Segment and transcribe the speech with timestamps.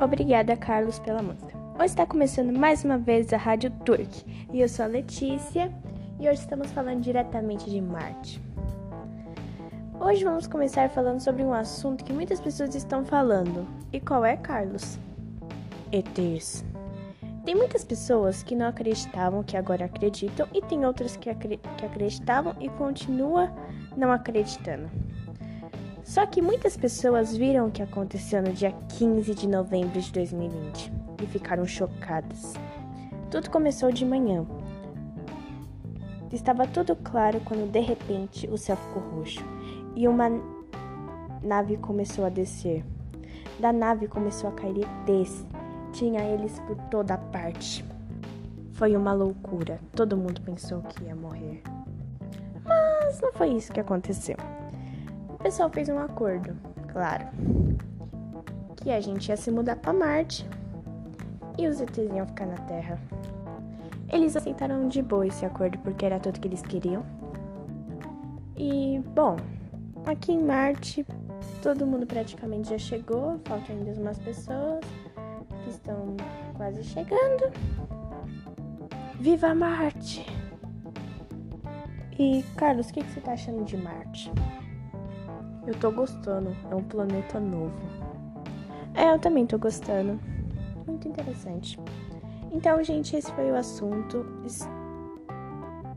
[0.00, 1.56] Obrigada, Carlos, pela música.
[1.74, 4.24] Hoje está começando mais uma vez a Rádio Turk.
[4.52, 5.72] E eu sou a Letícia
[6.20, 8.38] e hoje estamos falando diretamente de Marte.
[9.98, 13.66] Hoje vamos começar falando sobre um assunto que muitas pessoas estão falando.
[13.90, 14.98] E qual é, Carlos?
[15.90, 16.62] ETs.
[17.46, 21.86] Tem muitas pessoas que não acreditavam que agora acreditam e tem outras que, acre que
[21.86, 23.50] acreditavam e continuam
[23.96, 24.90] não acreditando.
[26.06, 30.92] Só que muitas pessoas viram o que aconteceu no dia 15 de novembro de 2020
[31.20, 32.54] e ficaram chocadas.
[33.28, 34.46] Tudo começou de manhã.
[36.32, 39.44] Estava tudo claro quando de repente o céu ficou roxo
[39.96, 40.30] e uma
[41.42, 42.84] nave começou a descer.
[43.58, 45.44] Da nave começou a cair ETs.
[45.92, 47.84] Tinha eles por toda parte.
[48.74, 49.80] Foi uma loucura.
[49.90, 51.62] Todo mundo pensou que ia morrer.
[52.64, 54.36] Mas não foi isso que aconteceu
[55.46, 56.56] pessoal fez um acordo,
[56.88, 57.24] claro,
[58.74, 60.44] que a gente ia se mudar para Marte
[61.56, 63.00] e os ETs iam ficar na Terra.
[64.12, 67.06] Eles aceitaram de boa esse acordo porque era tudo que eles queriam.
[68.56, 69.36] E, bom,
[70.04, 71.06] aqui em Marte,
[71.62, 74.84] todo mundo praticamente já chegou, faltam ainda umas pessoas
[75.62, 76.16] que estão
[76.56, 77.52] quase chegando.
[79.20, 80.26] Viva Marte!
[82.18, 84.32] E, Carlos, o que, que você tá achando de Marte?
[85.66, 87.74] Eu tô gostando, é um planeta novo.
[88.94, 90.18] É, eu também tô gostando.
[90.86, 91.78] Muito interessante.
[92.52, 94.24] Então, gente, esse foi o assunto.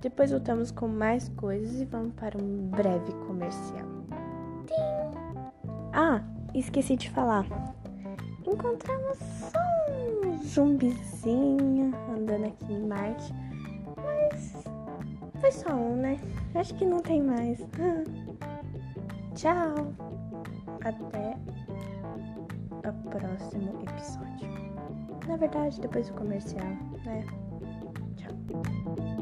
[0.01, 3.87] Depois voltamos com mais coisas e vamos para um breve comercial.
[5.93, 6.21] Ah,
[6.53, 7.45] esqueci de falar.
[8.45, 9.59] Encontramos só
[9.93, 13.33] um zumbizinho andando aqui em Marte.
[13.97, 14.63] Mas
[15.39, 16.19] foi só um, né?
[16.55, 17.59] Acho que não tem mais.
[19.39, 19.95] Tchau!
[20.83, 21.37] Até
[22.89, 24.49] o próximo episódio.
[25.29, 26.67] Na verdade, depois do comercial,
[27.05, 27.23] né?
[28.17, 29.18] Tchau.